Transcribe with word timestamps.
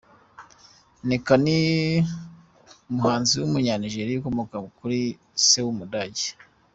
Nneka, 1.01 1.33
ni 1.43 1.57
umuhanzi 2.89 3.33
w’Umunya-Nigeria 3.37 4.17
ukomoka 4.17 4.57
kuri 4.77 4.99
se 5.47 5.59
w’Umudage. 5.65 6.27